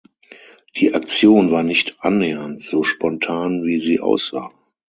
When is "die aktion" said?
0.77-1.51